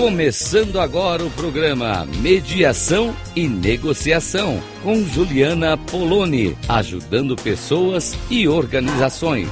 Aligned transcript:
Começando 0.00 0.80
agora 0.80 1.22
o 1.22 1.30
programa 1.32 2.06
Mediação 2.22 3.14
e 3.36 3.46
Negociação 3.46 4.58
com 4.82 5.04
Juliana 5.04 5.76
Poloni, 5.76 6.56
ajudando 6.66 7.36
pessoas 7.36 8.14
e 8.30 8.48
organizações. 8.48 9.46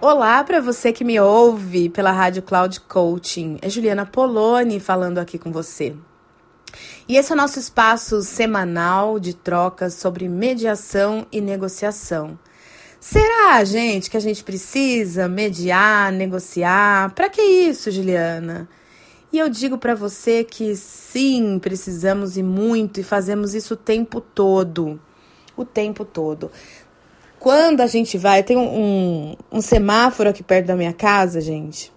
Olá 0.00 0.42
para 0.42 0.62
você 0.62 0.90
que 0.90 1.04
me 1.04 1.20
ouve 1.20 1.90
pela 1.90 2.12
Rádio 2.12 2.40
Cloud 2.40 2.80
Coaching. 2.80 3.58
É 3.60 3.68
Juliana 3.68 4.06
Poloni 4.06 4.80
falando 4.80 5.18
aqui 5.18 5.38
com 5.38 5.52
você. 5.52 5.94
E 7.06 7.18
esse 7.18 7.30
é 7.30 7.34
o 7.34 7.36
nosso 7.36 7.58
espaço 7.58 8.22
semanal 8.22 9.20
de 9.20 9.34
trocas 9.34 9.92
sobre 9.92 10.30
mediação 10.30 11.26
e 11.30 11.42
negociação. 11.42 12.38
Será, 13.06 13.62
gente, 13.64 14.08
que 14.08 14.16
a 14.16 14.20
gente 14.20 14.42
precisa 14.42 15.28
mediar, 15.28 16.10
negociar? 16.10 17.14
Para 17.14 17.28
que 17.28 17.42
isso, 17.42 17.90
Juliana? 17.90 18.66
E 19.30 19.38
eu 19.38 19.50
digo 19.50 19.76
para 19.76 19.94
você 19.94 20.42
que 20.42 20.74
sim, 20.74 21.58
precisamos 21.58 22.38
e 22.38 22.42
muito, 22.42 22.98
e 22.98 23.02
fazemos 23.02 23.54
isso 23.54 23.74
o 23.74 23.76
tempo 23.76 24.22
todo. 24.22 24.98
O 25.54 25.66
tempo 25.66 26.02
todo. 26.02 26.50
Quando 27.38 27.82
a 27.82 27.86
gente 27.86 28.16
vai, 28.16 28.42
tem 28.42 28.56
um, 28.56 29.36
um, 29.52 29.60
semáforo 29.60 30.30
aqui 30.30 30.42
perto 30.42 30.68
da 30.68 30.74
minha 30.74 30.94
casa, 30.94 31.42
gente, 31.42 31.92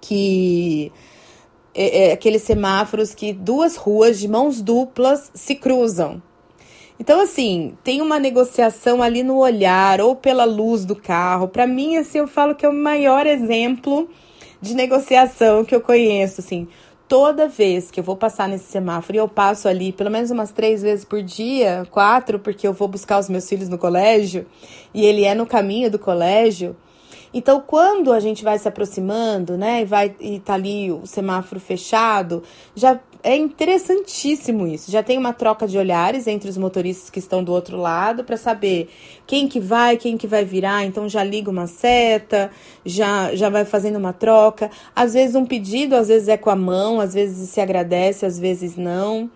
que 0.00 0.90
é, 1.74 2.08
é 2.08 2.12
aqueles 2.14 2.40
semáforos 2.40 3.14
que 3.14 3.34
duas 3.34 3.76
ruas 3.76 4.18
de 4.18 4.26
mãos 4.26 4.62
duplas 4.62 5.30
se 5.34 5.54
cruzam. 5.54 6.22
Então, 6.98 7.20
assim, 7.20 7.76
tem 7.82 8.00
uma 8.00 8.18
negociação 8.18 9.02
ali 9.02 9.22
no 9.22 9.36
olhar 9.36 10.00
ou 10.00 10.14
pela 10.14 10.44
luz 10.44 10.84
do 10.84 10.94
carro. 10.94 11.48
Para 11.48 11.66
mim, 11.66 11.96
assim, 11.96 12.18
eu 12.18 12.28
falo 12.28 12.54
que 12.54 12.64
é 12.64 12.68
o 12.68 12.72
maior 12.72 13.26
exemplo 13.26 14.08
de 14.60 14.74
negociação 14.74 15.64
que 15.64 15.74
eu 15.74 15.80
conheço, 15.80 16.40
assim. 16.40 16.68
Toda 17.08 17.48
vez 17.48 17.90
que 17.90 18.00
eu 18.00 18.04
vou 18.04 18.16
passar 18.16 18.48
nesse 18.48 18.64
semáforo 18.64 19.16
e 19.16 19.18
eu 19.18 19.28
passo 19.28 19.68
ali 19.68 19.92
pelo 19.92 20.10
menos 20.10 20.30
umas 20.30 20.52
três 20.52 20.80
vezes 20.80 21.04
por 21.04 21.22
dia, 21.22 21.86
quatro, 21.90 22.38
porque 22.38 22.66
eu 22.66 22.72
vou 22.72 22.88
buscar 22.88 23.18
os 23.18 23.28
meus 23.28 23.46
filhos 23.46 23.68
no 23.68 23.76
colégio 23.76 24.46
e 24.94 25.04
ele 25.04 25.24
é 25.24 25.34
no 25.34 25.44
caminho 25.44 25.90
do 25.90 25.98
colégio. 25.98 26.74
Então, 27.34 27.60
quando 27.60 28.12
a 28.12 28.20
gente 28.20 28.44
vai 28.44 28.56
se 28.60 28.68
aproximando, 28.68 29.58
né, 29.58 29.82
e 29.82 29.84
vai 29.84 30.14
e 30.20 30.38
tá 30.38 30.54
ali 30.54 30.92
o 30.92 31.04
semáforo 31.04 31.60
fechado, 31.60 32.44
já 32.76 33.00
é 33.24 33.36
interessantíssimo 33.36 34.68
isso. 34.68 34.88
Já 34.90 35.02
tem 35.02 35.18
uma 35.18 35.32
troca 35.32 35.66
de 35.66 35.76
olhares 35.76 36.28
entre 36.28 36.48
os 36.48 36.56
motoristas 36.56 37.10
que 37.10 37.18
estão 37.18 37.42
do 37.42 37.50
outro 37.52 37.76
lado 37.76 38.22
para 38.22 38.36
saber 38.36 38.88
quem 39.26 39.48
que 39.48 39.58
vai, 39.58 39.96
quem 39.96 40.16
que 40.16 40.28
vai 40.28 40.44
virar. 40.44 40.84
Então 40.84 41.08
já 41.08 41.24
liga 41.24 41.50
uma 41.50 41.66
seta, 41.66 42.52
já 42.84 43.34
já 43.34 43.50
vai 43.50 43.64
fazendo 43.64 43.96
uma 43.96 44.12
troca. 44.12 44.70
Às 44.94 45.14
vezes 45.14 45.34
um 45.34 45.44
pedido, 45.44 45.96
às 45.96 46.08
vezes 46.08 46.28
é 46.28 46.36
com 46.36 46.50
a 46.50 46.56
mão, 46.56 47.00
às 47.00 47.14
vezes 47.14 47.48
se 47.50 47.60
agradece, 47.60 48.24
às 48.24 48.38
vezes 48.38 48.76
não. 48.76 49.28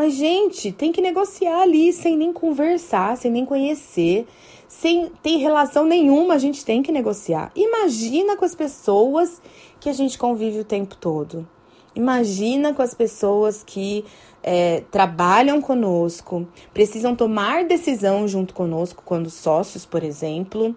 Mas 0.00 0.14
gente, 0.14 0.72
tem 0.72 0.92
que 0.92 1.02
negociar 1.02 1.60
ali 1.60 1.92
sem 1.92 2.16
nem 2.16 2.32
conversar, 2.32 3.18
sem 3.18 3.30
nem 3.30 3.44
conhecer, 3.44 4.26
sem 4.66 5.10
ter 5.22 5.36
relação 5.36 5.84
nenhuma, 5.84 6.32
a 6.32 6.38
gente 6.38 6.64
tem 6.64 6.82
que 6.82 6.90
negociar. 6.90 7.52
Imagina 7.54 8.34
com 8.34 8.46
as 8.46 8.54
pessoas 8.54 9.42
que 9.78 9.90
a 9.90 9.92
gente 9.92 10.16
convive 10.16 10.60
o 10.60 10.64
tempo 10.64 10.96
todo. 10.96 11.46
Imagina 11.94 12.72
com 12.72 12.80
as 12.80 12.94
pessoas 12.94 13.62
que 13.62 14.02
é, 14.42 14.84
trabalham 14.90 15.60
conosco, 15.60 16.48
precisam 16.72 17.14
tomar 17.14 17.66
decisão 17.66 18.26
junto 18.26 18.54
conosco, 18.54 19.02
quando 19.04 19.28
sócios, 19.28 19.84
por 19.84 20.02
exemplo, 20.02 20.74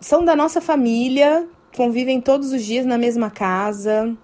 são 0.00 0.24
da 0.24 0.34
nossa 0.34 0.62
família, 0.62 1.46
convivem 1.76 2.22
todos 2.22 2.52
os 2.54 2.64
dias 2.64 2.86
na 2.86 2.96
mesma 2.96 3.28
casa, 3.28 4.16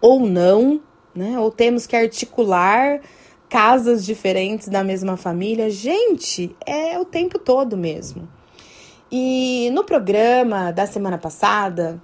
ou 0.00 0.18
não, 0.18 0.80
né? 1.14 1.38
Ou 1.38 1.50
temos 1.50 1.86
que 1.86 1.96
articular 1.96 3.00
casas 3.50 4.06
diferentes 4.06 4.68
da 4.68 4.82
mesma 4.84 5.16
família. 5.16 5.68
Gente, 5.68 6.56
é 6.64 6.98
o 6.98 7.04
tempo 7.04 7.38
todo 7.38 7.76
mesmo. 7.76 8.26
E 9.10 9.68
no 9.72 9.82
programa 9.82 10.70
da 10.70 10.86
semana 10.86 11.18
passada, 11.18 12.00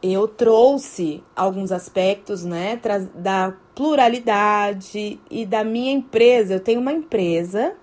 eu 0.00 0.28
trouxe 0.28 1.22
alguns 1.34 1.72
aspectos, 1.72 2.44
né, 2.44 2.80
da 3.12 3.54
pluralidade 3.74 5.18
e 5.28 5.44
da 5.44 5.64
minha 5.64 5.90
empresa. 5.90 6.54
Eu 6.54 6.60
tenho 6.60 6.80
uma 6.80 6.92
empresa 6.92 7.74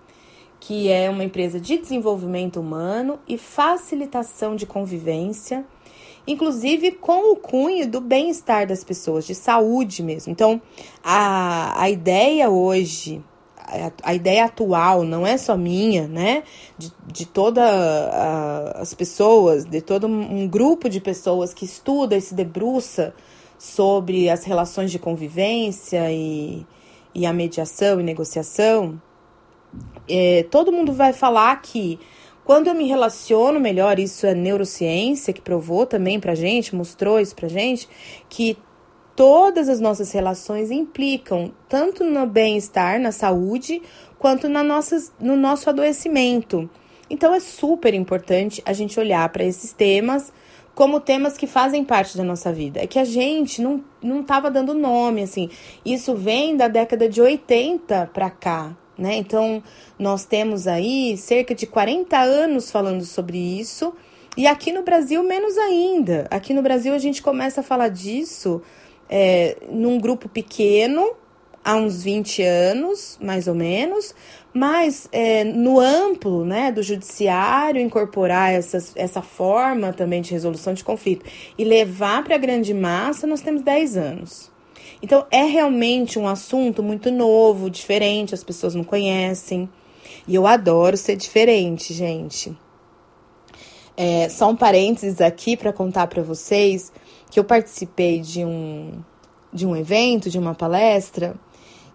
que 0.58 0.90
é 0.90 1.10
uma 1.10 1.24
empresa 1.24 1.60
de 1.60 1.78
desenvolvimento 1.80 2.62
humano 2.62 3.20
e 3.28 3.38
facilitação 3.38 4.56
de 4.56 4.66
convivência, 4.66 5.66
inclusive 6.28 6.92
com 6.92 7.34
o 7.34 7.36
cunho 7.36 7.90
do 7.90 8.00
bem-estar 8.00 8.68
das 8.68 8.84
pessoas, 8.84 9.26
de 9.26 9.36
saúde 9.36 10.04
mesmo. 10.04 10.32
Então, 10.32 10.62
a, 11.04 11.82
a 11.82 11.90
ideia 11.90 12.50
hoje 12.50 13.24
a, 14.04 14.14
ideia 14.14 14.46
atual 14.46 15.04
não 15.04 15.26
é 15.26 15.38
só 15.38 15.56
minha, 15.56 16.08
né? 16.08 16.44
De, 16.78 16.92
de 17.08 17.26
todas 17.26 17.64
as 18.76 18.94
pessoas, 18.94 19.66
de 19.66 19.82
todo 19.82 20.08
um 20.08 20.48
grupo 20.48 20.90
de 20.90 21.00
pessoas 21.00 21.54
que 21.54 21.64
estuda 21.64 22.18
e 22.18 22.22
se 22.22 22.34
debruça 22.34 23.14
sobre 23.58 24.30
as 24.30 24.44
relações 24.44 24.92
de 24.92 25.00
convivência 25.00 26.12
e, 26.12 26.66
e 27.14 27.26
a 27.26 27.32
mediação 27.32 28.00
e 28.00 28.04
negociação, 28.04 29.00
é, 30.10 30.44
todo 30.50 30.72
mundo 30.72 30.92
vai 30.92 31.14
falar 31.14 31.62
que 31.62 32.00
quando 32.52 32.68
eu 32.68 32.76
me 32.76 32.86
relaciono 32.86 33.62
melhor, 33.62 33.98
isso 33.98 34.28
é 34.28 34.34
neurociência 34.34 35.32
que 35.32 35.40
provou 35.40 35.86
também 35.86 36.20
pra 36.20 36.36
gente, 36.36 36.76
mostrou 36.76 37.18
isso 37.18 37.34
pra 37.34 37.48
gente, 37.48 37.88
que 38.28 38.58
todas 39.16 39.70
as 39.70 39.80
nossas 39.80 40.12
relações 40.12 40.70
implicam 40.70 41.54
tanto 41.70 42.04
no 42.04 42.28
bem-estar, 42.28 43.00
na 43.00 43.14
saúde, 43.14 43.82
quanto 44.20 44.50
na 44.50 44.62
nossas, 44.64 45.14
no 45.18 45.38
nosso 45.38 45.70
adoecimento. 45.70 46.70
Então 47.10 47.34
é 47.34 47.40
super 47.40 47.94
importante 47.94 48.62
a 48.66 48.74
gente 48.74 49.00
olhar 49.00 49.30
para 49.30 49.46
esses 49.46 49.72
temas 49.72 50.34
como 50.76 51.00
temas 51.00 51.38
que 51.38 51.48
fazem 51.48 51.86
parte 51.86 52.18
da 52.18 52.24
nossa 52.26 52.52
vida. 52.52 52.82
É 52.82 52.86
que 52.86 53.00
a 53.00 53.06
gente 53.06 53.62
não 53.62 53.82
não 54.04 54.20
estava 54.20 54.52
dando 54.52 54.74
nome 54.74 55.24
assim. 55.24 55.50
Isso 55.86 56.16
vem 56.16 56.58
da 56.58 56.68
década 56.68 57.08
de 57.08 57.22
80 57.22 58.10
para 58.14 58.30
cá, 58.30 58.76
né? 58.98 59.16
Então 59.16 59.64
nós 59.98 60.26
temos 60.26 60.68
aí 60.68 61.18
cerca 61.18 61.56
de 61.56 61.66
40 61.66 62.18
anos 62.20 62.72
falando 62.72 63.04
sobre 63.04 63.38
isso. 63.38 63.94
E 64.38 64.48
aqui 64.48 64.72
no 64.72 64.84
Brasil, 64.84 65.22
menos 65.24 65.58
ainda. 65.58 66.28
Aqui 66.32 66.54
no 66.54 66.62
Brasil, 66.62 66.94
a 66.94 66.98
gente 66.98 67.22
começa 67.22 67.60
a 67.60 67.64
falar 67.64 67.90
disso 67.90 68.62
é, 69.10 69.58
num 69.70 70.00
grupo 70.00 70.30
pequeno, 70.30 71.16
há 71.64 71.76
uns 71.76 72.04
20 72.04 72.42
anos, 72.42 73.20
mais 73.22 73.48
ou 73.48 73.54
menos, 73.54 74.16
mas 74.54 75.08
é, 75.12 75.44
no 75.44 75.80
amplo 75.80 76.46
né, 76.46 76.72
do 76.72 76.82
judiciário 76.82 77.82
incorporar 77.82 78.54
essas, 78.54 78.94
essa 78.96 79.22
forma 79.22 79.94
também 79.94 80.22
de 80.22 80.32
resolução 80.32 80.74
de 80.74 80.84
conflito 80.84 81.26
e 81.58 81.64
levar 81.64 82.24
para 82.24 82.36
a 82.36 82.40
grande 82.40 82.74
massa, 82.74 83.28
nós 83.28 83.42
temos 83.42 83.62
10 83.62 83.98
anos. 83.98 84.51
Então 85.02 85.26
é 85.32 85.44
realmente 85.44 86.20
um 86.20 86.28
assunto 86.28 86.84
muito 86.84 87.10
novo, 87.12 87.70
diferente, 87.70 88.36
as 88.36 88.44
pessoas 88.44 88.76
não 88.76 88.84
conhecem. 88.84 89.70
E 90.28 90.36
eu 90.36 90.46
adoro 90.46 90.96
ser 90.96 91.16
diferente, 91.16 91.94
gente. 91.94 92.56
É, 93.98 94.30
só 94.30 94.50
um 94.50 94.56
parênteses 94.56 95.20
aqui 95.20 95.58
para 95.58 95.74
contar 95.74 96.08
para 96.08 96.22
vocês 96.22 96.92
que 97.30 97.40
eu 97.40 97.44
participei 97.44 98.20
de 98.20 98.46
um, 98.46 98.92
de 99.52 99.66
um 99.66 99.76
evento, 99.76 100.30
de 100.30 100.38
uma 100.38 100.54
palestra, 100.54 101.36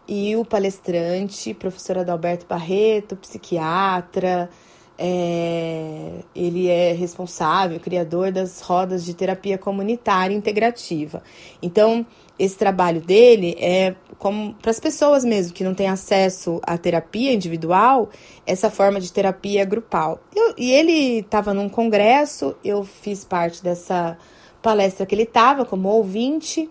e 0.09 0.37
o 0.37 0.45
palestrante, 0.45 1.53
professor 1.53 1.99
Adalberto 1.99 2.47
Barreto, 2.47 3.17
psiquiatra, 3.17 4.49
é, 4.99 6.21
ele 6.35 6.69
é 6.69 6.93
responsável, 6.93 7.79
criador 7.79 8.33
das 8.33 8.61
rodas 8.61 9.05
de 9.05 9.15
terapia 9.15 9.59
comunitária 9.59 10.35
integrativa. 10.35 11.23
Então, 11.63 12.07
esse 12.39 12.57
trabalho 12.57 13.01
dele 13.01 13.57
é 13.59 13.95
como 14.19 14.55
para 14.55 14.71
as 14.71 14.81
pessoas 14.81 15.25
mesmo 15.25 15.53
que 15.53 15.65
não 15.65 15.75
têm 15.75 15.89
acesso 15.89 16.61
à 16.63 16.77
terapia 16.79 17.33
individual, 17.33 18.09
essa 18.47 18.71
forma 18.71 19.01
de 19.01 19.13
terapia 19.13 19.65
grupal. 19.65 20.21
Eu, 20.35 20.55
e 20.57 20.73
ele 20.73 21.21
estava 21.21 21.53
num 21.53 21.69
congresso, 21.69 22.57
eu 22.65 22.85
fiz 22.85 23.25
parte 23.25 23.63
dessa 23.63 24.17
palestra 24.63 25.07
que 25.07 25.15
ele 25.15 25.23
estava 25.23 25.65
como 25.65 25.89
ouvinte. 25.89 26.69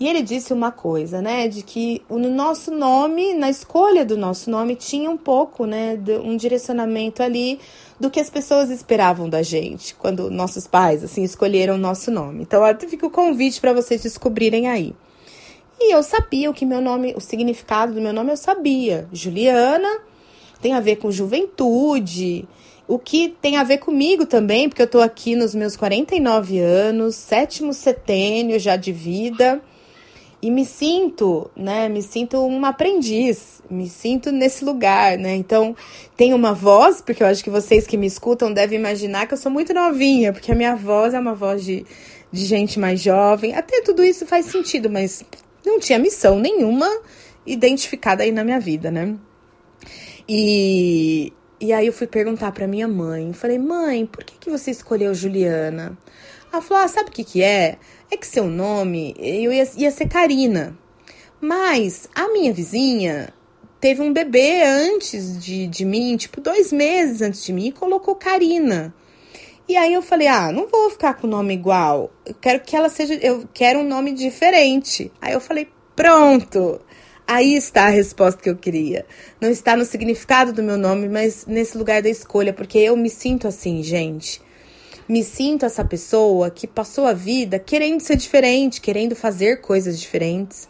E 0.00 0.06
ele 0.06 0.22
disse 0.22 0.52
uma 0.52 0.70
coisa, 0.70 1.20
né, 1.20 1.48
de 1.48 1.62
que 1.62 2.02
no 2.08 2.30
nosso 2.30 2.70
nome, 2.70 3.34
na 3.34 3.50
escolha 3.50 4.04
do 4.04 4.16
nosso 4.16 4.48
nome, 4.48 4.76
tinha 4.76 5.10
um 5.10 5.16
pouco, 5.16 5.66
né, 5.66 5.96
de 5.96 6.16
um 6.18 6.36
direcionamento 6.36 7.20
ali 7.20 7.58
do 7.98 8.08
que 8.08 8.20
as 8.20 8.30
pessoas 8.30 8.70
esperavam 8.70 9.28
da 9.28 9.42
gente, 9.42 9.96
quando 9.96 10.30
nossos 10.30 10.68
pais, 10.68 11.02
assim, 11.02 11.24
escolheram 11.24 11.74
o 11.74 11.78
nosso 11.78 12.12
nome. 12.12 12.42
Então, 12.42 12.62
fica 12.88 13.06
o 13.06 13.10
convite 13.10 13.60
para 13.60 13.72
vocês 13.72 14.02
descobrirem 14.02 14.68
aí. 14.68 14.94
E 15.80 15.92
eu 15.92 16.02
sabia 16.02 16.48
o 16.48 16.54
que 16.54 16.64
meu 16.64 16.80
nome, 16.80 17.14
o 17.16 17.20
significado 17.20 17.94
do 17.94 18.00
meu 18.00 18.12
nome, 18.12 18.30
eu 18.30 18.36
sabia. 18.36 19.08
Juliana 19.12 20.00
tem 20.60 20.74
a 20.74 20.80
ver 20.80 20.96
com 20.96 21.10
juventude, 21.10 22.48
o 22.86 22.98
que 22.98 23.36
tem 23.40 23.56
a 23.56 23.64
ver 23.64 23.78
comigo 23.78 24.26
também, 24.26 24.68
porque 24.68 24.82
eu 24.82 24.90
tô 24.90 25.00
aqui 25.00 25.36
nos 25.36 25.54
meus 25.54 25.76
49 25.76 26.58
anos, 26.58 27.16
sétimo 27.16 27.72
setênio 27.72 28.58
já 28.58 28.76
de 28.76 28.92
vida, 28.92 29.60
e 30.40 30.50
me 30.50 30.64
sinto, 30.64 31.50
né, 31.56 31.88
me 31.88 32.00
sinto 32.00 32.44
uma 32.46 32.68
aprendiz, 32.68 33.60
me 33.68 33.88
sinto 33.88 34.30
nesse 34.30 34.64
lugar, 34.64 35.18
né? 35.18 35.34
Então, 35.34 35.74
tem 36.16 36.32
uma 36.32 36.54
voz, 36.54 37.00
porque 37.00 37.22
eu 37.22 37.26
acho 37.26 37.42
que 37.42 37.50
vocês 37.50 37.86
que 37.86 37.96
me 37.96 38.06
escutam 38.06 38.52
devem 38.52 38.78
imaginar 38.78 39.26
que 39.26 39.34
eu 39.34 39.38
sou 39.38 39.50
muito 39.50 39.74
novinha, 39.74 40.32
porque 40.32 40.52
a 40.52 40.54
minha 40.54 40.76
voz 40.76 41.12
é 41.12 41.18
uma 41.18 41.34
voz 41.34 41.64
de, 41.64 41.84
de 42.30 42.44
gente 42.46 42.78
mais 42.78 43.00
jovem. 43.00 43.54
Até 43.56 43.82
tudo 43.82 44.04
isso 44.04 44.26
faz 44.26 44.46
sentido, 44.46 44.88
mas 44.88 45.24
não 45.66 45.80
tinha 45.80 45.98
missão 45.98 46.38
nenhuma 46.38 46.88
identificada 47.44 48.22
aí 48.22 48.30
na 48.30 48.44
minha 48.44 48.60
vida, 48.60 48.92
né? 48.92 49.16
E, 50.28 51.32
e 51.60 51.72
aí 51.72 51.86
eu 51.86 51.92
fui 51.92 52.06
perguntar 52.06 52.52
para 52.52 52.66
minha 52.68 52.86
mãe, 52.86 53.32
falei: 53.32 53.58
"Mãe, 53.58 54.06
por 54.06 54.22
que 54.22 54.34
que 54.38 54.50
você 54.50 54.70
escolheu 54.70 55.14
Juliana?" 55.14 55.98
Ela 56.52 56.62
falou: 56.62 56.84
"Ah, 56.84 56.88
sabe 56.88 57.10
o 57.10 57.12
que 57.12 57.24
que 57.24 57.42
é? 57.42 57.78
É 58.10 58.16
que 58.16 58.26
seu 58.26 58.44
nome 58.46 59.14
eu 59.18 59.52
ia, 59.52 59.68
ia 59.76 59.90
ser 59.90 60.08
Karina. 60.08 60.76
Mas 61.40 62.08
a 62.14 62.28
minha 62.32 62.52
vizinha 62.52 63.32
teve 63.80 64.02
um 64.02 64.12
bebê 64.12 64.62
antes 64.62 65.42
de, 65.42 65.66
de 65.66 65.84
mim, 65.84 66.16
tipo 66.16 66.40
dois 66.40 66.72
meses 66.72 67.22
antes 67.22 67.44
de 67.44 67.52
mim, 67.52 67.68
e 67.68 67.72
colocou 67.72 68.14
Karina. 68.14 68.94
E 69.68 69.76
aí 69.76 69.92
eu 69.92 70.00
falei, 70.00 70.26
ah, 70.26 70.50
não 70.50 70.66
vou 70.66 70.88
ficar 70.88 71.14
com 71.14 71.26
o 71.26 71.30
nome 71.30 71.52
igual. 71.52 72.10
Eu 72.24 72.34
quero 72.34 72.60
que 72.60 72.74
ela 72.74 72.88
seja. 72.88 73.14
Eu 73.14 73.46
quero 73.52 73.80
um 73.80 73.86
nome 73.86 74.12
diferente. 74.12 75.12
Aí 75.20 75.34
eu 75.34 75.40
falei, 75.40 75.68
pronto. 75.94 76.80
Aí 77.26 77.54
está 77.54 77.84
a 77.84 77.90
resposta 77.90 78.40
que 78.40 78.48
eu 78.48 78.56
queria. 78.56 79.04
Não 79.38 79.50
está 79.50 79.76
no 79.76 79.84
significado 79.84 80.54
do 80.54 80.62
meu 80.62 80.78
nome, 80.78 81.06
mas 81.06 81.44
nesse 81.44 81.76
lugar 81.76 82.00
da 82.00 82.08
escolha, 82.08 82.54
porque 82.54 82.78
eu 82.78 82.96
me 82.96 83.10
sinto 83.10 83.46
assim, 83.46 83.82
gente. 83.82 84.40
Me 85.08 85.24
sinto 85.24 85.64
essa 85.64 85.84
pessoa 85.84 86.50
que 86.50 86.66
passou 86.66 87.06
a 87.06 87.14
vida 87.14 87.58
querendo 87.58 88.00
ser 88.00 88.16
diferente, 88.16 88.80
querendo 88.80 89.16
fazer 89.16 89.60
coisas 89.62 89.98
diferentes. 89.98 90.68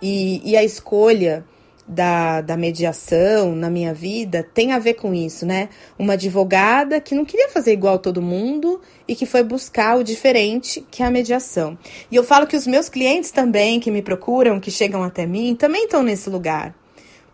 E, 0.00 0.40
e 0.48 0.56
a 0.56 0.62
escolha 0.62 1.44
da, 1.86 2.40
da 2.40 2.56
mediação 2.56 3.54
na 3.54 3.68
minha 3.68 3.92
vida 3.92 4.46
tem 4.54 4.72
a 4.72 4.78
ver 4.78 4.94
com 4.94 5.12
isso, 5.12 5.44
né? 5.44 5.68
Uma 5.98 6.12
advogada 6.12 7.00
que 7.00 7.14
não 7.14 7.24
queria 7.24 7.48
fazer 7.48 7.72
igual 7.72 7.98
todo 7.98 8.22
mundo 8.22 8.80
e 9.06 9.14
que 9.14 9.26
foi 9.26 9.42
buscar 9.42 9.98
o 9.98 10.04
diferente, 10.04 10.86
que 10.90 11.02
é 11.02 11.06
a 11.06 11.10
mediação. 11.10 11.76
E 12.10 12.16
eu 12.16 12.22
falo 12.22 12.46
que 12.46 12.56
os 12.56 12.66
meus 12.66 12.88
clientes 12.88 13.30
também, 13.30 13.80
que 13.80 13.90
me 13.90 14.00
procuram, 14.00 14.60
que 14.60 14.70
chegam 14.70 15.02
até 15.02 15.26
mim, 15.26 15.54
também 15.54 15.84
estão 15.84 16.02
nesse 16.02 16.30
lugar. 16.30 16.74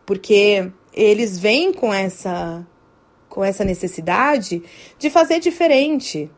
Porque 0.07 0.71
eles 0.95 1.39
vêm 1.39 1.73
com 1.73 1.93
essa 1.93 2.67
com 3.29 3.45
essa 3.45 3.63
necessidade 3.63 4.63
de 4.99 5.11
fazer 5.11 5.39
diferente, 5.39 6.31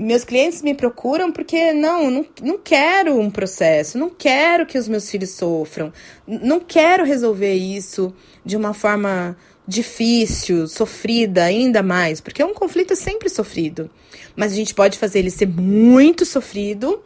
meus 0.00 0.24
clientes 0.24 0.62
me 0.62 0.74
procuram 0.74 1.30
porque 1.30 1.74
não, 1.74 2.10
não, 2.10 2.26
não 2.42 2.58
quero 2.58 3.20
um 3.20 3.30
processo, 3.30 3.98
não 3.98 4.08
quero 4.08 4.64
que 4.64 4.78
os 4.78 4.88
meus 4.88 5.10
filhos 5.10 5.30
sofram, 5.30 5.92
não 6.26 6.58
quero 6.58 7.04
resolver 7.04 7.52
isso 7.52 8.14
de 8.42 8.56
uma 8.56 8.72
forma 8.72 9.36
difícil, 9.68 10.66
sofrida 10.66 11.44
ainda 11.44 11.82
mais, 11.82 12.18
porque 12.18 12.40
é 12.40 12.46
um 12.46 12.54
conflito 12.54 12.96
sempre 12.96 13.28
sofrido. 13.28 13.90
Mas 14.34 14.52
a 14.52 14.56
gente 14.56 14.74
pode 14.74 14.98
fazer 14.98 15.18
ele 15.18 15.30
ser 15.30 15.46
muito 15.46 16.24
sofrido, 16.24 17.02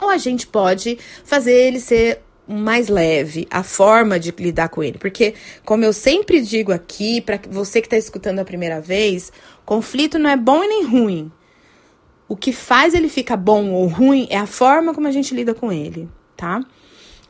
ou 0.00 0.08
a 0.08 0.16
gente 0.16 0.46
pode 0.46 0.96
fazer 1.24 1.52
ele 1.52 1.80
ser 1.80 2.20
mais 2.46 2.88
leve, 2.88 3.48
a 3.50 3.64
forma 3.64 4.20
de 4.20 4.30
lidar 4.38 4.68
com 4.68 4.84
ele. 4.84 4.98
Porque, 4.98 5.34
como 5.64 5.84
eu 5.84 5.92
sempre 5.92 6.40
digo 6.40 6.70
aqui, 6.70 7.20
para 7.20 7.40
você 7.50 7.80
que 7.80 7.86
está 7.86 7.96
escutando 7.96 8.38
a 8.38 8.44
primeira 8.44 8.80
vez, 8.80 9.32
conflito 9.64 10.16
não 10.16 10.30
é 10.30 10.36
bom 10.36 10.62
e 10.62 10.68
nem 10.68 10.84
ruim. 10.84 11.32
O 12.28 12.36
que 12.36 12.52
faz 12.52 12.94
ele 12.94 13.08
ficar 13.08 13.36
bom 13.36 13.72
ou 13.72 13.86
ruim 13.86 14.26
é 14.30 14.38
a 14.38 14.46
forma 14.46 14.94
como 14.94 15.06
a 15.06 15.10
gente 15.10 15.34
lida 15.34 15.54
com 15.54 15.70
ele, 15.70 16.08
tá? 16.36 16.64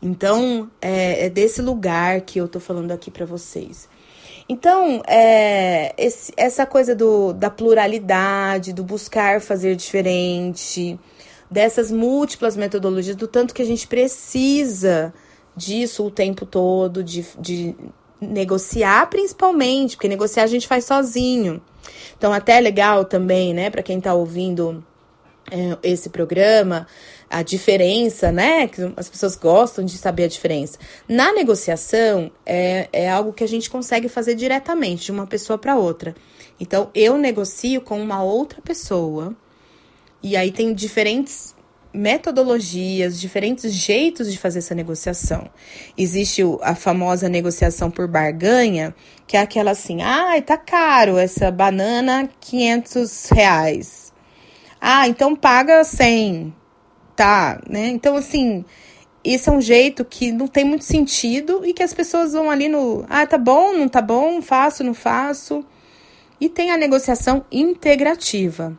Então, 0.01 0.71
é, 0.81 1.27
é 1.27 1.31
desse 1.31 1.63
lugar 1.63 2.21
que 2.21 2.39
eu 2.39 2.47
tô 2.47 2.61
falando 2.61 2.93
aqui 2.93 3.11
para 3.11 3.25
vocês. 3.25 3.89
Então, 4.49 5.03
é, 5.07 5.95
esse, 5.97 6.33
essa 6.37 6.67
coisa 6.67 6.95
do, 6.95 7.33
da 7.33 7.49
pluralidade, 7.49 8.73
do 8.73 8.85
buscar 8.85 9.41
fazer 9.41 9.75
diferente, 9.75 10.99
dessas 11.51 11.91
múltiplas 11.91 12.57
metodologias, 12.57 13.17
do 13.17 13.27
tanto 13.27 13.55
que 13.55 13.63
a 13.63 13.65
gente 13.65 13.87
precisa 13.87 15.15
disso 15.57 16.05
o 16.05 16.11
tempo 16.11 16.45
todo, 16.45 17.03
de, 17.03 17.25
de 17.39 17.75
negociar 18.21 19.09
principalmente, 19.09 19.97
porque 19.97 20.09
negociar 20.09 20.45
a 20.45 20.49
gente 20.49 20.69
faz 20.69 20.85
sozinho. 20.85 21.63
Então, 22.17 22.33
até 22.33 22.59
é 22.59 22.61
legal 22.61 23.05
também, 23.05 23.53
né, 23.53 23.71
para 23.71 23.83
quem 23.83 23.99
está 23.99 24.15
ouvindo 24.15 24.85
é, 25.51 25.77
esse 25.83 26.09
programa, 26.09 26.87
a 27.29 27.43
diferença, 27.43 28.33
né? 28.33 28.67
Que 28.67 28.93
as 28.97 29.09
pessoas 29.09 29.37
gostam 29.37 29.85
de 29.85 29.99
saber 29.99 30.25
a 30.25 30.29
diferença. 30.29 30.79
Na 31.09 31.33
negociação, 31.33 32.31
é, 32.47 32.89
é 32.93 33.11
algo 33.11 33.33
que 33.33 33.45
a 33.45 33.49
gente 33.49 33.69
consegue 33.69 34.09
fazer 34.09 34.35
diretamente, 34.35 35.07
de 35.07 35.13
uma 35.13 35.27
pessoa 35.27 35.59
para 35.59 35.77
outra. 35.77 36.15
Então, 36.59 36.91
eu 36.95 37.19
negocio 37.19 37.81
com 37.81 38.01
uma 38.01 38.23
outra 38.23 38.63
pessoa, 38.63 39.35
e 40.23 40.37
aí 40.37 40.51
tem 40.51 40.73
diferentes 40.73 41.54
metodologias, 41.95 43.21
diferentes 43.21 43.73
jeitos 43.73 44.31
de 44.33 44.39
fazer 44.39 44.59
essa 44.59 44.75
negociação. 44.75 45.49
Existe 45.97 46.43
a 46.63 46.75
famosa 46.75 47.29
negociação 47.29 47.91
por 47.91 48.09
barganha, 48.09 48.95
que 49.27 49.37
é 49.37 49.41
aquela 49.41 49.71
assim, 49.71 50.03
ah, 50.03 50.41
tá 50.43 50.57
caro 50.57 51.17
essa 51.17 51.51
banana, 51.51 52.29
500 52.41 53.29
reais. 53.31 54.13
Ah, 54.81 55.09
então 55.09 55.37
paga 55.37 55.85
100, 55.85 56.53
tá, 57.17 57.61
né? 57.71 57.89
Então, 57.89 58.17
assim, 58.17 58.65
esse 59.23 59.49
é 59.49 59.53
um 59.53 59.61
jeito 59.61 60.05
que 60.05 60.31
não 60.33 60.47
tem 60.47 60.65
muito 60.65 60.85
sentido 60.85 61.65
e 61.65 61.73
que 61.73 61.83
as 61.83 61.95
pessoas 61.95 62.33
vão 62.35 62.51
ali 62.51 62.69
no, 62.69 63.07
ah, 63.09 63.27
tá 63.27 63.39
bom, 63.39 63.73
não 63.73 63.89
tá 63.89 64.03
bom, 64.03 64.43
faço, 64.43 64.85
não 64.85 64.93
faço. 64.93 65.65
E 66.41 66.49
tem 66.49 66.71
a 66.71 66.77
negociação 66.77 67.45
integrativa. 67.51 68.77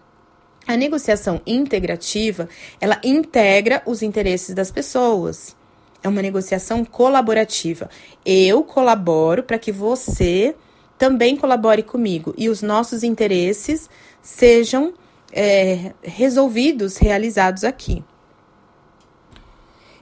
A 0.67 0.75
negociação 0.75 1.41
integrativa, 1.45 2.49
ela 2.81 2.99
integra 3.03 3.83
os 3.85 4.01
interesses 4.01 4.55
das 4.55 4.71
pessoas. 4.71 5.55
É 6.01 6.09
uma 6.09 6.21
negociação 6.21 6.83
colaborativa. 6.83 7.89
Eu 8.25 8.63
colaboro 8.63 9.43
para 9.43 9.59
que 9.59 9.71
você 9.71 10.55
também 10.97 11.35
colabore 11.35 11.83
comigo 11.83 12.33
e 12.37 12.49
os 12.49 12.61
nossos 12.61 13.03
interesses 13.03 13.89
sejam 14.21 14.93
é, 15.31 15.93
resolvidos, 16.01 16.97
realizados 16.97 17.63
aqui. 17.63 18.03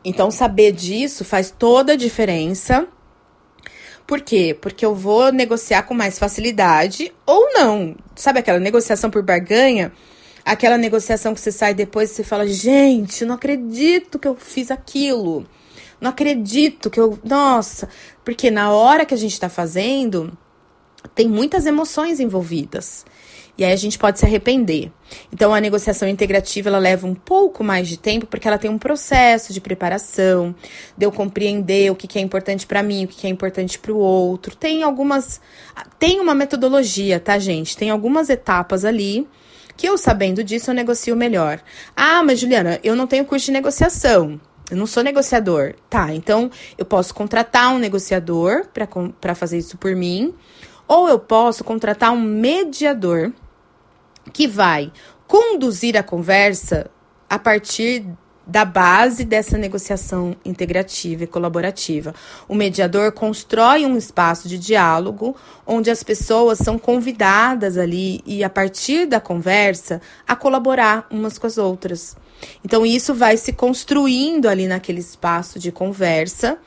Então, 0.06 0.30
saber 0.30 0.72
disso 0.72 1.24
faz 1.26 1.50
toda 1.52 1.94
a 1.94 1.98
diferença. 1.98 2.88
Por 4.06 4.22
quê? 4.22 4.58
Porque 4.60 4.86
eu 4.86 4.94
vou 4.94 5.32
negociar 5.32 5.84
com 5.84 5.94
mais 5.94 6.20
facilidade 6.20 7.14
ou 7.26 7.54
não. 7.54 7.96
Sabe 8.16 8.40
aquela 8.40 8.60
negociação 8.60 9.10
por 9.10 9.24
barganha? 9.24 9.92
Aquela 10.46 10.78
negociação 10.78 11.34
que 11.34 11.40
você 11.40 11.52
sai 11.52 11.74
depois 11.74 12.12
e 12.12 12.16
você 12.16 12.24
fala: 12.24 12.48
gente, 12.48 13.24
não 13.26 13.36
acredito 13.36 14.20
que 14.20 14.28
eu 14.28 14.36
fiz 14.36 14.72
aquilo. 14.72 15.46
Não 16.02 16.10
acredito 16.10 16.90
que 16.90 17.00
eu. 17.00 17.18
Nossa! 17.24 17.88
Porque 18.26 18.52
na 18.52 18.72
hora 18.72 19.06
que 19.06 19.14
a 19.14 19.18
gente 19.18 19.40
tá 19.40 19.48
fazendo, 19.48 20.38
tem 21.16 21.28
muitas 21.28 21.66
emoções 21.66 22.20
envolvidas. 22.20 23.06
E 23.56 23.64
aí 23.64 23.72
a 23.72 23.76
gente 23.76 24.00
pode 24.00 24.18
se 24.18 24.26
arrepender. 24.26 24.92
Então 25.32 25.54
a 25.54 25.62
negociação 25.62 26.08
integrativa 26.08 26.70
ela 26.70 26.80
leva 26.80 27.06
um 27.06 27.14
pouco 27.14 27.64
mais 27.64 27.88
de 27.88 27.98
tempo 27.98 28.26
porque 28.26 28.48
ela 28.48 28.58
tem 28.58 28.70
um 28.70 28.80
processo 28.80 29.54
de 29.54 29.62
preparação, 29.62 30.56
de 30.98 31.06
eu 31.06 31.12
compreender 31.12 31.92
o 31.92 31.96
que, 31.96 32.08
que 32.08 32.18
é 32.18 32.22
importante 32.22 32.66
para 32.66 32.82
mim, 32.82 33.06
o 33.06 33.08
que, 33.08 33.18
que 33.18 33.28
é 33.28 33.30
importante 33.30 33.78
para 33.78 33.94
o 33.94 33.98
outro. 33.98 34.56
Tem 34.56 34.82
algumas 34.82 35.40
tem 36.00 36.20
uma 36.20 36.34
metodologia, 36.34 37.20
tá, 37.20 37.38
gente? 37.38 37.78
Tem 37.78 37.92
algumas 37.92 38.30
etapas 38.30 38.84
ali 38.84 39.28
que 39.76 39.88
eu 39.88 39.98
sabendo 39.98 40.44
disso 40.44 40.72
eu 40.72 40.76
negocio 40.76 41.16
melhor. 41.16 41.60
Ah, 41.96 42.24
mas 42.24 42.40
Juliana, 42.40 42.80
eu 42.84 42.96
não 42.96 43.08
tenho 43.08 43.26
curso 43.26 43.48
de 43.48 43.52
negociação. 43.52 44.40
Eu 44.70 44.78
não 44.78 44.86
sou 44.86 45.04
negociador. 45.04 45.76
Tá, 45.90 46.14
então 46.14 46.50
eu 46.78 46.86
posso 46.86 47.14
contratar 47.14 47.74
um 47.74 47.80
negociador 47.80 48.66
para 49.22 49.36
fazer 49.36 49.58
isso 49.58 49.78
por 49.78 49.96
mim, 49.96 50.34
ou 50.88 51.08
eu 51.08 51.20
posso 51.20 51.64
contratar 51.64 52.12
um 52.12 52.22
mediador 52.22 53.32
que 54.32 54.48
vai 54.48 54.92
conduzir 55.28 55.98
a 55.98 56.04
conversa 56.04 56.90
a 57.30 57.40
partir 57.40 58.06
da 58.46 58.66
base 58.66 59.24
dessa 59.24 59.58
negociação 59.58 60.36
integrativa 60.44 61.24
e 61.24 61.28
colaborativa. 61.28 62.14
O 62.48 62.54
mediador 62.54 63.12
constrói 63.14 63.86
um 63.86 63.98
espaço 63.98 64.50
de 64.50 64.58
diálogo 64.58 65.36
onde 65.66 65.90
as 65.90 66.04
pessoas 66.04 66.60
são 66.60 66.78
convidadas 66.78 67.78
ali 67.78 68.22
e 68.26 68.44
a 68.44 68.50
partir 68.50 69.06
da 69.06 69.20
conversa 69.20 70.02
a 70.28 70.36
colaborar 70.36 71.08
umas 71.10 71.38
com 71.38 71.48
as 71.48 71.58
outras. 71.58 72.18
Então 72.64 72.86
isso 72.86 73.14
vai 73.14 73.38
se 73.38 73.54
construindo 73.54 74.48
ali 74.48 74.68
naquele 74.68 75.00
espaço 75.00 75.58
de 75.58 75.72
conversa. 75.72 76.58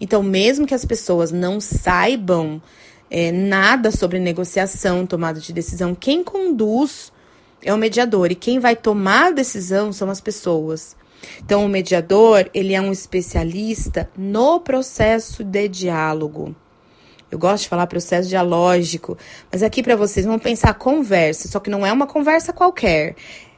Então 0.00 0.22
mesmo 0.22 0.66
que 0.66 0.74
as 0.74 0.84
pessoas 0.86 1.30
não 1.30 1.60
saibam 1.60 2.62
é, 3.10 3.30
nada 3.30 3.90
sobre 3.90 4.18
negociação, 4.18 5.06
tomada 5.06 5.40
de 5.40 5.52
decisão. 5.52 5.94
Quem 5.94 6.24
conduz 6.24 7.12
é 7.62 7.72
o 7.74 7.76
mediador 7.76 8.30
e 8.30 8.34
quem 8.34 8.58
vai 8.58 8.74
tomar 8.74 9.26
a 9.26 9.30
decisão 9.30 9.92
são 9.92 10.08
as 10.08 10.22
pessoas. 10.22 10.96
Então, 11.44 11.64
o 11.64 11.68
mediador, 11.68 12.48
ele 12.52 12.74
é 12.74 12.80
um 12.80 12.92
especialista 12.92 14.10
no 14.16 14.60
processo 14.60 15.44
de 15.44 15.68
diálogo. 15.68 16.54
Eu 17.30 17.38
gosto 17.38 17.64
de 17.64 17.68
falar 17.68 17.86
processo 17.86 18.28
dialógico, 18.28 19.16
mas 19.52 19.62
aqui 19.62 19.82
para 19.82 19.96
vocês 19.96 20.24
vão 20.24 20.38
pensar 20.38 20.74
conversa, 20.74 21.48
só 21.48 21.60
que 21.60 21.68
não 21.68 21.84
é 21.84 21.92
uma 21.92 22.06
conversa 22.06 22.52
qualquer. 22.52 23.16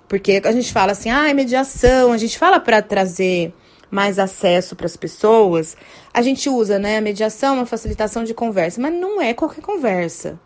Porque 0.08 0.42
a 0.44 0.52
gente 0.52 0.72
fala 0.72 0.92
assim, 0.92 1.08
ah, 1.08 1.28
é 1.28 1.34
mediação, 1.34 2.12
a 2.12 2.18
gente 2.18 2.36
fala 2.36 2.58
para 2.58 2.82
trazer 2.82 3.54
mais 3.88 4.18
acesso 4.18 4.74
para 4.74 4.86
as 4.86 4.96
pessoas, 4.96 5.76
a 6.12 6.22
gente 6.22 6.48
usa, 6.48 6.78
né, 6.78 6.98
a 6.98 7.00
mediação, 7.00 7.56
uma 7.56 7.66
facilitação 7.66 8.24
de 8.24 8.34
conversa, 8.34 8.80
mas 8.80 8.92
não 8.92 9.20
é 9.20 9.34
qualquer 9.34 9.62
conversa 9.62 10.38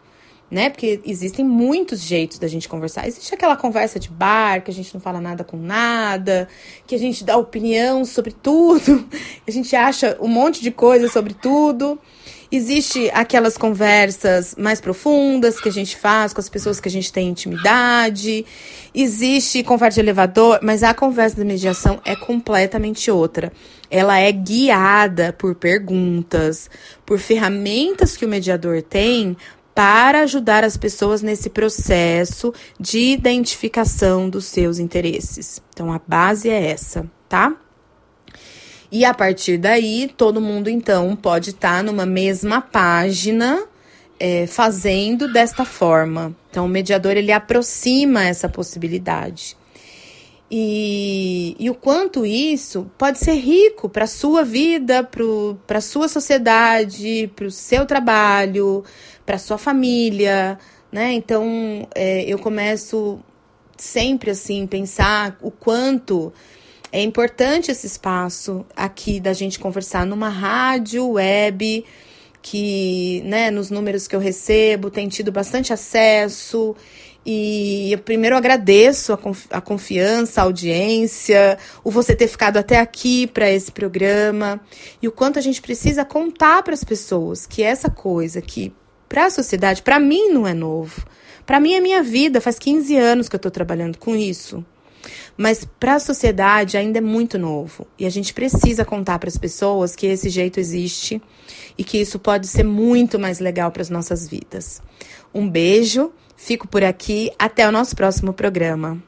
né? 0.55 0.71
Porque 0.71 1.01
existem 1.05 1.45
muitos 1.45 2.01
jeitos 2.01 2.39
da 2.39 2.47
gente 2.47 2.69
conversar. 2.69 3.09
Existe 3.09 3.35
aquela 3.35 3.57
conversa 3.57 3.99
de 3.99 4.09
bar, 4.09 4.63
que 4.63 4.71
a 4.71 4.75
gente 4.75 4.95
não 4.95 5.01
fala 5.01 5.21
nada 5.21 5.43
com 5.43 5.57
nada, 5.57 6.47
que 6.87 6.95
a 6.95 6.99
gente 6.99 7.25
dá 7.25 7.37
opinião 7.37 8.05
sobre 8.05 8.31
tudo, 8.31 9.05
a 9.47 9.51
gente 9.51 9.75
acha 9.75 10.17
um 10.21 10.29
monte 10.29 10.63
de 10.63 10.71
coisa 10.71 11.09
sobre 11.09 11.35
tudo. 11.35 11.99
Existe 12.53 13.11
aquelas 13.13 13.59
conversas 13.59 14.55
mais 14.57 14.81
profundas 14.81 15.61
que 15.61 15.69
a 15.69 15.73
gente 15.73 15.97
faz 15.97 16.33
com 16.33 16.41
as 16.41 16.49
pessoas 16.49 16.79
que 16.79 16.89
a 16.89 16.91
gente 16.91 17.13
tem 17.13 17.29
intimidade. 17.29 18.47
Existe 18.95 19.65
conversa 19.65 19.97
de 19.97 20.03
elevador, 20.03 20.61
mas 20.63 20.85
a 20.85 20.95
conversa 20.95 21.37
da 21.37 21.45
mediação 21.45 22.01
é 22.05 22.15
completamente 22.15 23.11
outra. 23.11 23.53
Ela 23.91 24.21
é 24.21 24.31
guiada 24.31 25.33
por 25.33 25.57
perguntas, 25.57 26.71
por 27.05 27.19
ferramentas 27.19 28.17
que 28.17 28.25
o 28.25 28.29
mediador 28.29 28.81
tem 28.83 29.37
para 29.75 30.21
ajudar 30.21 30.63
as 30.63 30.77
pessoas 30.77 31.21
nesse 31.21 31.51
processo 31.51 32.55
de 32.79 33.13
identificação 33.13 34.31
dos 34.31 34.45
seus 34.45 34.79
interesses. 34.79 35.61
Então 35.71 35.93
a 35.93 36.01
base 36.07 36.49
é 36.49 36.71
essa, 36.71 37.11
tá? 37.29 37.57
E 38.93 39.05
a 39.05 39.13
partir 39.13 39.59
daí, 39.59 40.13
todo 40.17 40.41
mundo 40.41 40.71
então 40.71 41.17
pode 41.17 41.51
estar 41.51 41.79
tá 41.79 41.83
numa 41.83 42.07
mesma 42.07 42.61
página 42.61 43.65
é, 44.21 44.47
fazendo 44.47 45.33
desta 45.33 45.65
forma. 45.65 46.35
Então 46.49 46.67
o 46.67 46.69
mediador 46.69 47.17
ele 47.17 47.33
aproxima 47.33 48.25
essa 48.25 48.49
possibilidade. 48.49 49.57
E, 50.51 51.57
e, 51.59 51.71
o 51.71 51.75
quanto 51.75 52.25
isso 52.25 52.91
pode 52.99 53.19
ser 53.19 53.35
rico 53.35 53.89
para 53.89 54.05
a 54.05 54.07
sua 54.07 54.45
vida, 54.45 55.03
para 55.03 55.79
a 55.79 55.81
sua 55.81 56.07
sociedade, 56.07 57.31
para 57.35 57.47
o 57.47 57.51
seu 57.51 57.87
trabalho, 57.87 58.85
para 59.25 59.39
sua 59.39 59.59
família, 59.59 60.59
né? 60.93 61.13
Então 61.13 61.89
é, 61.95 62.23
eu 62.25 62.39
começo 62.39 63.19
sempre 63.77 64.31
assim 64.31 64.67
pensar 64.67 65.37
o 65.43 65.51
quanto 65.51 66.33
é 66.93 67.03
importante 67.03 67.73
esse 67.73 67.89
espaço 67.89 68.65
aqui 68.77 69.19
da 69.19 69.33
gente 69.33 69.59
conversar 69.59 70.07
numa 70.07 70.29
rádio 70.29 71.13
web 71.13 71.85
que, 72.41 73.23
né, 73.25 73.51
nos 73.51 73.71
números 73.71 74.07
que 74.07 74.15
eu 74.15 74.21
recebo, 74.21 74.91
tem 74.91 75.09
tido 75.09 75.33
bastante 75.33 75.73
acesso. 75.73 76.77
E 77.27 77.91
eu 77.93 77.99
primeiro 77.99 78.37
agradeço 78.37 79.13
a, 79.13 79.17
confi 79.17 79.49
a 79.51 79.61
confiança, 79.61 80.41
a 80.41 80.45
audiência, 80.45 81.59
o 81.83 81.91
você 81.91 82.15
ter 82.15 82.29
ficado 82.29 82.59
até 82.59 82.79
aqui 82.79 83.27
para 83.27 83.51
esse 83.51 83.73
programa 83.73 84.61
e 85.01 85.09
o 85.09 85.13
quanto 85.13 85.39
a 85.39 85.43
gente 85.43 85.63
precisa 85.63 86.05
contar 86.05 86.63
para 86.63 86.75
as 86.75 86.85
pessoas 86.85 87.47
que 87.47 87.63
essa 87.63 87.89
coisa 87.89 88.43
que 88.43 88.73
para 89.09 89.27
a 89.27 89.31
sociedade, 89.31 89.83
para 89.83 89.99
mim 89.99 90.31
não 90.31 90.47
é 90.47 90.53
novo. 90.53 91.07
Para 91.47 91.61
mim 91.61 91.75
é 91.75 91.81
minha 91.81 92.03
vida, 92.03 92.41
faz 92.41 92.59
15 92.59 92.97
anos 92.97 93.29
que 93.29 93.37
eu 93.37 93.39
estou 93.39 93.51
trabalhando 93.51 93.99
com 93.99 94.17
isso. 94.17 94.65
Mas 95.37 95.65
para 95.65 95.95
a 95.95 96.01
sociedade 96.01 96.77
ainda 96.77 96.99
é 96.99 97.01
muito 97.01 97.39
novo. 97.39 97.87
E 97.99 98.07
a 98.07 98.11
gente 98.11 98.33
precisa 98.33 98.85
contar 98.85 99.19
para 99.19 99.29
as 99.29 99.37
pessoas 99.37 99.95
que 99.95 100.07
esse 100.07 100.29
jeito 100.29 100.59
existe 100.59 101.21
e 101.77 101.85
que 101.85 101.99
isso 101.99 102.19
pode 102.19 102.47
ser 102.47 102.65
muito 102.65 103.19
mais 103.19 103.41
legal 103.41 103.71
para 103.71 103.83
as 103.83 103.91
nossas 103.91 104.29
vidas. 104.29 104.81
Um 105.35 105.49
beijo, 105.49 106.13
fico 106.37 106.69
por 106.69 106.85
aqui, 106.85 107.31
até 107.39 107.69
o 107.69 107.73
nosso 107.73 107.95
próximo 107.97 108.33
programa. 108.33 108.99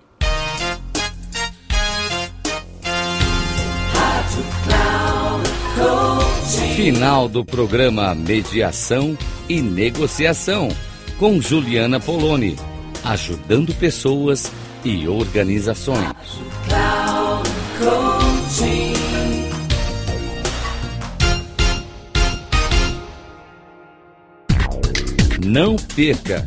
Final 6.77 7.29
do 7.29 7.45
programa 7.45 8.15
Mediação 8.15 9.17
e 9.49 9.63
Negociação 9.63 10.69
com 11.19 11.41
Juliana 11.41 11.99
Poloni, 11.99 12.57
ajudando 13.03 13.75
pessoas 13.75 14.53
e 14.85 15.09
organizações. 15.09 16.13
Não 25.45 25.77
perca 25.77 26.47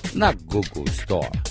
na 0.15 0.33
Google 0.47 0.91
Store. 0.91 1.50